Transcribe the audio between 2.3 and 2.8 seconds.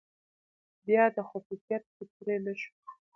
نه شو،